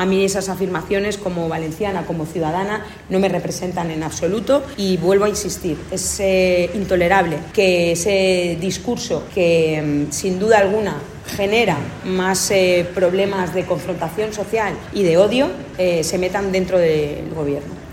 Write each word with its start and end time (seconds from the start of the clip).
A 0.00 0.06
mí 0.06 0.24
esas 0.24 0.48
afirmaciones 0.48 1.18
como 1.18 1.46
valenciana, 1.46 2.06
como 2.06 2.24
ciudadana, 2.24 2.86
no 3.10 3.20
me 3.20 3.28
representan 3.28 3.90
en 3.90 4.02
absoluto 4.02 4.62
y 4.78 4.96
vuelvo 4.96 5.26
a 5.26 5.28
insistir, 5.28 5.76
es 5.90 6.20
eh, 6.20 6.70
intolerable 6.72 7.36
que 7.52 7.92
ese 7.92 8.56
discurso 8.58 9.24
que 9.34 10.06
mm, 10.08 10.10
sin 10.10 10.38
duda 10.38 10.56
alguna 10.56 10.96
genera 11.36 11.76
más 12.06 12.50
eh, 12.50 12.88
problemas 12.94 13.52
de 13.52 13.66
confrontación 13.66 14.32
social 14.32 14.72
y 14.94 15.02
de 15.02 15.18
odio 15.18 15.50
eh, 15.76 16.02
se 16.02 16.16
metan 16.16 16.50
dentro 16.50 16.78
del 16.78 17.28
gobierno. 17.34 17.80